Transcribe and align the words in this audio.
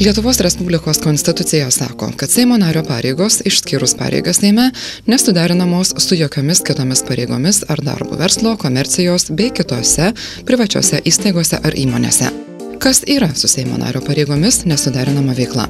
Lietuvos 0.00 0.40
Respublikos 0.40 0.98
konstitucija 0.98 1.70
sako, 1.70 2.10
kad 2.16 2.30
Seimo 2.30 2.56
nario 2.58 2.82
pareigos, 2.82 3.42
išskyrus 3.44 3.94
pareigas 3.98 4.40
Seime, 4.40 4.70
nesuderinamos 5.06 5.94
su 5.98 6.14
jokiomis 6.14 6.60
kitomis 6.66 7.02
pareigomis 7.08 7.62
ar 7.68 7.80
darbu 7.82 8.16
verslo, 8.18 8.56
komercijos 8.56 9.30
bei 9.30 9.52
kitose 9.54 10.10
privačiose 10.46 10.98
įstaigose 11.04 11.62
ar 11.62 11.78
įmonėse. 11.78 12.32
Kas 12.78 13.04
yra 13.06 13.30
su 13.34 13.48
Seimo 13.48 13.78
nario 13.78 14.02
pareigomis 14.02 14.64
nesuderinama 14.64 15.38
veikla? 15.38 15.68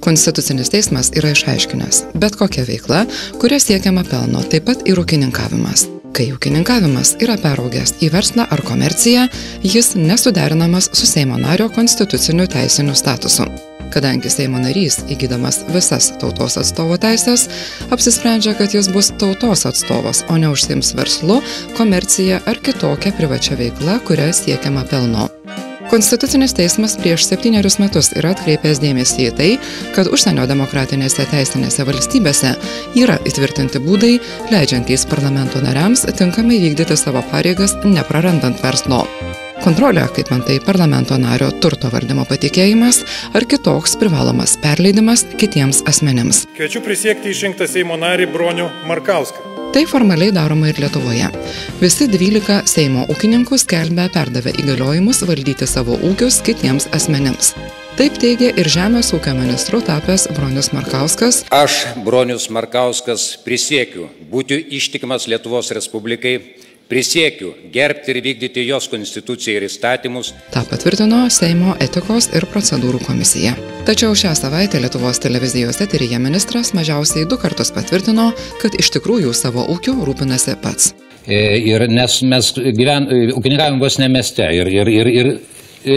Konstitucinis 0.00 0.74
teismas 0.74 1.14
yra 1.14 1.30
išaiškinęs, 1.30 2.04
bet 2.14 2.34
kokia 2.36 2.66
veikla, 2.66 3.06
kuria 3.38 3.62
siekiama 3.62 4.02
pelno, 4.10 4.42
taip 4.42 4.66
pat 4.66 4.82
ir 4.90 4.98
ūkininkavimas. 4.98 5.91
Kai 6.12 6.26
ūkininkavimas 6.34 7.14
yra 7.24 7.38
peraugęs 7.40 7.94
į 8.04 8.10
verslą 8.12 8.44
ar 8.52 8.60
komerciją, 8.68 9.24
jis 9.64 9.94
nesuderinamas 9.96 10.90
su 10.92 11.08
Seimo 11.08 11.38
nario 11.40 11.70
konstituciniu 11.72 12.44
teisiniu 12.52 12.96
statusu. 12.98 13.48
Kadangi 13.92 14.28
Seimo 14.32 14.60
narys, 14.60 14.98
įgydamas 15.12 15.62
visas 15.72 16.10
tautos 16.20 16.58
atstovo 16.60 17.00
teisės, 17.00 17.46
apsisprendžia, 17.92 18.52
kad 18.60 18.76
jis 18.76 18.92
bus 18.92 19.08
tautos 19.20 19.64
atstovas, 19.68 20.24
o 20.28 20.36
ne 20.40 20.52
užsims 20.52 20.92
verslu, 21.00 21.40
komercija 21.80 22.44
ar 22.44 22.60
kitokia 22.60 23.16
privačia 23.16 23.56
veikla, 23.60 24.00
kuria 24.04 24.32
siekiama 24.36 24.84
pelno. 24.92 25.30
Konstitucinis 25.92 26.54
teismas 26.56 26.94
prieš 26.96 27.26
septynerius 27.28 27.74
metus 27.76 28.06
yra 28.16 28.30
atkreipęs 28.32 28.78
dėmesį 28.80 29.26
į 29.28 29.32
tai, 29.36 29.48
kad 29.92 30.08
užsienio 30.08 30.46
demokratinėse 30.48 31.26
teisinėse 31.28 31.84
valstybėse 31.84 32.54
yra 32.96 33.18
įtvirtinti 33.28 33.82
būdai, 33.84 34.14
leidžiantys 34.48 35.04
parlamento 35.10 35.60
nariams 35.60 36.06
tinkamai 36.16 36.62
vykdyti 36.64 36.96
savo 36.96 37.20
pareigas, 37.28 37.76
neprarandant 37.84 38.64
verslo. 38.64 39.02
Kontrolė, 39.60 40.08
kaip 40.16 40.32
antai 40.32 40.56
parlamento 40.64 41.20
nario 41.20 41.52
turto 41.60 41.92
valdymo 41.92 42.24
patikėjimas 42.24 43.04
ar 43.36 43.44
kitoks 43.44 44.00
privalomas 44.00 44.56
perleidimas 44.64 45.28
kitiems 45.36 45.84
asmenėms. 45.92 46.46
Kviečiu 46.56 46.80
prisiekti 46.88 47.36
išrinktą 47.36 47.68
Seimo 47.68 48.00
narį 48.00 48.32
Bronių 48.32 48.72
Markauską. 48.88 49.61
Tai 49.72 49.86
formaliai 49.88 50.32
daroma 50.36 50.68
ir 50.68 50.76
Lietuvoje. 50.82 51.30
Visi 51.80 52.04
12 52.12 52.58
Seimo 52.68 53.06
ūkininkų 53.08 53.56
skelbia 53.56 54.04
perdavę 54.12 54.52
įgaliojimus 54.60 55.22
valdyti 55.24 55.64
savo 55.64 55.96
ūkius 56.10 56.42
kitiems 56.44 56.90
asmenėms. 56.92 57.54
Taip 57.96 58.18
teigia 58.20 58.50
ir 58.60 58.68
Žemės 58.68 59.14
ūkio 59.16 59.32
ministru 59.38 59.80
tapęs 59.80 60.26
Bronius 60.36 60.68
Markauskas. 60.76 61.40
Aš, 61.56 61.78
Bronius 62.04 62.50
Markauskas, 62.52 63.30
prisiekiu 63.46 64.10
būti 64.28 64.60
ištikimas 64.76 65.24
Lietuvos 65.32 65.72
Respublikai 65.72 66.34
Prisiekiu 66.92 67.54
gerbti 67.72 68.12
ir 68.12 68.18
vykdyti 68.20 68.66
jos 68.66 68.84
konstituciją 68.92 69.62
ir 69.62 69.64
įstatymus. 69.64 70.34
Ta 70.52 70.60
patvirtino 70.68 71.22
Seimo 71.32 71.72
etikos 71.80 72.26
ir 72.36 72.44
procedūrų 72.52 73.00
komisija. 73.06 73.54
Tačiau 73.88 74.12
šią 74.12 74.34
savaitę 74.36 74.80
Lietuvos 74.82 75.22
televizijos 75.24 75.80
eteryje 75.80 76.18
ministras 76.20 76.74
mažiausiai 76.76 77.24
du 77.30 77.38
kartus 77.40 77.72
patvirtino, 77.72 78.26
kad 78.60 78.76
iš 78.76 78.92
tikrųjų 78.98 79.32
savo 79.32 79.64
ūkiu 79.72 79.96
rūpinasi 80.04 80.58
pats. 80.60 80.92
E, 81.24 81.38
ir 81.64 81.86
nes 81.88 82.18
mes 82.28 82.52
gyven, 82.76 83.08
ūkininkavim 83.38 83.80
vos 83.80 83.96
ne 84.02 84.10
mieste 84.12 84.52
ir, 84.52 84.68
ir, 84.68 84.92
ir, 84.92 85.10
ir 85.14 85.32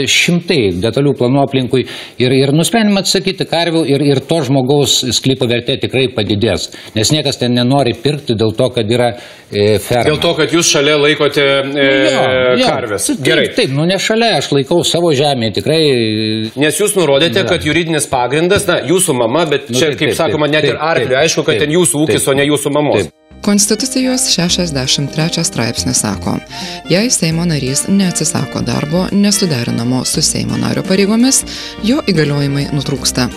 šimtai 0.10 0.60
detalių 0.84 1.14
planų 1.20 1.42
aplinkui 1.44 1.86
ir, 2.22 2.36
ir 2.36 2.54
nusprendėme 2.56 3.02
atsakyti 3.04 3.48
karvių 3.50 3.86
ir, 3.90 4.04
ir 4.06 4.22
to 4.28 4.42
žmogaus 4.48 4.98
sklypo 5.16 5.48
vertė 5.50 5.78
tikrai 5.82 6.08
padidės, 6.16 6.70
nes 6.96 7.12
niekas 7.14 7.40
ten 7.42 7.56
nenori 7.58 7.96
pirkti 7.98 8.38
dėl 8.38 8.56
to, 8.58 8.70
kad 8.76 8.92
yra 8.92 9.12
e, 9.16 9.78
ferma. 9.84 10.08
Dėl 10.10 10.22
to, 10.24 10.34
kad 10.40 10.56
jūs 10.56 10.72
šalia 10.76 10.98
laikote 11.02 11.44
e, 11.46 11.90
jo, 12.12 12.24
jo, 12.62 12.70
karvės. 12.70 13.10
Taip, 13.12 13.26
Gerai. 13.26 13.50
Taip, 13.58 13.76
nu 13.76 13.88
ne 13.90 14.00
šalia, 14.02 14.36
aš 14.42 14.52
laikau 14.56 14.82
savo 14.88 15.12
žemėje 15.18 15.60
tikrai. 15.60 15.82
Nes 16.62 16.82
jūs 16.82 16.96
nurodėte, 17.00 17.42
nėra. 17.42 17.52
kad 17.54 17.68
juridinis 17.68 18.10
pagrindas, 18.12 18.68
na, 18.70 18.82
jūsų 18.88 19.18
mama, 19.22 19.46
bet 19.50 19.70
nu, 19.70 19.78
čia, 19.78 19.92
taip, 19.92 20.02
kaip 20.02 20.14
taip, 20.14 20.20
sakoma, 20.22 20.50
net 20.52 20.68
taip, 20.68 20.76
ir 20.76 20.82
arklį, 20.92 21.20
aišku, 21.26 21.46
kad 21.46 21.56
taip, 21.56 21.68
ten 21.68 21.78
jūsų 21.78 22.06
ūkis, 22.06 22.24
taip, 22.24 22.34
o 22.34 22.40
ne 22.42 22.50
jūsų 22.50 22.74
mamos. 22.76 23.06
Taip. 23.06 23.25
Konstitucijos 23.46 24.22
63 24.36 25.44
straipsnis 25.44 26.00
sako, 26.00 26.38
jei 26.90 27.10
Seimo 27.10 27.46
narys 27.46 27.84
neatsisako 27.88 28.62
darbo 28.62 29.08
nesuderinamo 29.12 30.06
su 30.06 30.22
Seimo 30.22 30.58
nario 30.58 30.84
pareigomis, 30.84 31.44
jo 31.84 32.02
įgaliojimai 32.10 32.72
nutrūksta. 32.74 33.30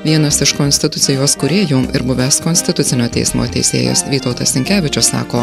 Vienas 0.00 0.38
iš 0.40 0.54
konstitucijos 0.56 1.34
kuriejų 1.36 1.78
ir 1.92 2.02
buvęs 2.08 2.38
konstitucinio 2.40 3.04
teismo 3.12 3.44
teisėjas 3.52 4.06
Vytautas 4.08 4.54
Sinkevičius 4.56 5.10
sako, 5.12 5.42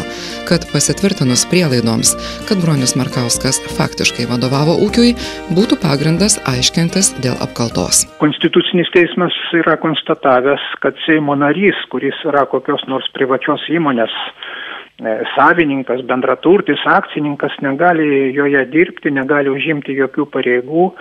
kad 0.50 0.66
pasitvirtinus 0.72 1.44
prielaidoms, 1.46 2.16
kad 2.48 2.58
Bronius 2.64 2.96
Markauskas 2.98 3.62
faktiškai 3.76 4.26
vadovavo 4.26 4.74
ūkiui, 4.88 5.14
būtų 5.54 5.78
pagrindas 5.78 6.40
aiškintis 6.50 7.12
dėl 7.22 7.38
apkaltos. 7.38 8.02
Konstitucinis 8.18 8.90
teismas 8.98 9.38
yra 9.62 9.78
konstatavęs, 9.78 10.66
kad 10.82 10.98
Seimo 11.06 11.38
narys, 11.38 11.78
kuris 11.94 12.18
yra 12.26 12.42
kokios 12.50 12.82
nors 12.90 13.06
privačios 13.14 13.62
įmonės 13.70 14.10
e, 14.18 15.20
savininkas, 15.38 16.02
bendraturtis, 16.10 16.82
akcininkas 16.98 17.54
negali 17.62 18.34
joje 18.34 18.66
dirbti, 18.74 19.14
negali 19.14 19.54
užimti 19.54 19.94
jokių 20.02 20.26
pareigų, 20.34 20.94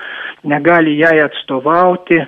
negali 0.45 0.99
jai 1.01 1.23
atstovauti, 1.25 2.21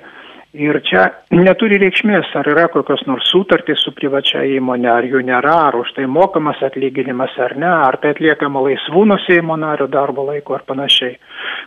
Ir 0.50 0.80
čia 0.82 1.04
neturi 1.30 1.76
reikšmės, 1.78 2.32
ar 2.34 2.48
yra 2.50 2.64
kokios 2.72 3.04
nors 3.06 3.28
sutartys 3.30 3.84
su 3.84 3.92
privačia 3.94 4.42
įmonė, 4.56 4.88
ar 4.90 5.06
jų 5.06 5.20
nėra, 5.28 5.52
ar 5.68 5.76
už 5.78 5.92
tai 5.94 6.08
mokamas 6.10 6.58
atlyginimas 6.66 7.36
ar 7.38 7.54
ne, 7.54 7.68
ar 7.70 8.00
tai 8.02 8.16
atliekama 8.16 8.64
laisvų 8.64 9.04
nuo 9.06 9.18
Seimo 9.28 9.54
nario 9.54 9.86
darbo 9.86 10.24
laiko 10.26 10.58
ar 10.58 10.66
panašiai. 10.66 11.14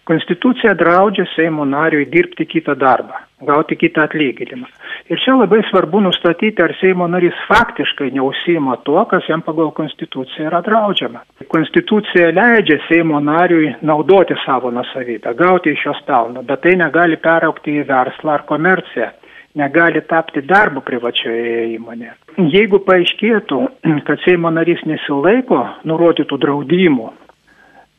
Konstitucija 0.04 0.74
draudžia 0.76 1.24
Seimo 1.36 1.64
nariui 1.66 2.10
dirbti 2.12 2.44
kitą 2.46 2.76
darbą, 2.76 3.22
gauti 3.48 3.78
kitą 3.80 4.04
atlyginimą. 4.04 4.68
Ir 5.12 5.20
čia 5.24 5.38
labai 5.38 5.62
svarbu 5.70 6.02
nustatyti, 6.04 6.60
ar 6.64 6.74
Seimo 6.82 7.08
narys 7.08 7.38
faktiškai 7.48 8.10
neusima 8.12 8.76
tuo, 8.84 9.06
kas 9.08 9.30
jam 9.32 9.42
pagal 9.46 9.72
Konstituciją 9.78 10.50
yra 10.50 10.60
draudžiama. 10.66 11.24
Konstitucija 11.48 12.34
leidžia 12.36 12.82
Seimo 12.90 13.24
nariui 13.24 13.72
naudoti 13.82 14.36
savo 14.44 14.72
nusavybę, 14.76 15.36
gauti 15.40 15.72
iš 15.72 15.88
jos 15.88 16.04
pelną, 16.08 16.44
bet 16.52 16.66
tai 16.68 16.76
negali 16.84 17.20
peraukti 17.24 17.80
į 17.80 17.88
verslą 17.88 18.36
ar 18.38 18.48
komerciją 18.52 19.12
negali 19.56 20.02
tapti 20.10 20.42
darbu 20.42 20.82
privačioje 20.82 21.68
įmonėje. 21.78 22.14
Jeigu 22.50 22.80
paaiškėtų, 22.88 23.60
kad 24.08 24.22
Seimo 24.26 24.50
narys 24.52 24.82
nesilaiko 24.90 25.60
nurodytų 25.88 26.40
draudimų, 26.42 27.12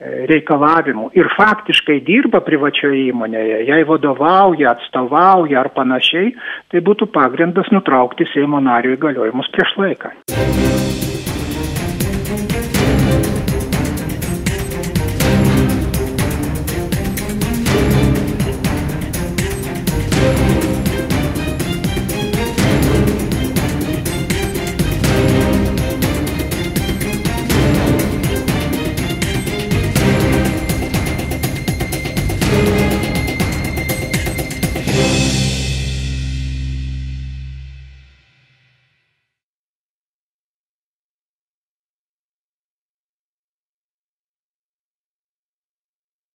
reikalavimų 0.01 1.11
ir 1.19 1.31
faktiškai 1.37 2.01
dirba 2.07 2.41
privačioje 2.45 3.07
įmonėje, 3.11 3.63
jai 3.69 3.83
vadovauja, 3.89 4.75
atstovauja 4.75 5.63
ar 5.63 5.71
panašiai, 5.77 6.35
tai 6.73 6.83
būtų 6.85 7.11
pagrindas 7.15 7.71
nutraukti 7.75 8.29
Seimo 8.33 8.61
nario 8.65 8.97
įgaliojimus 8.99 9.51
prieš 9.55 9.79
laiką. 9.81 10.15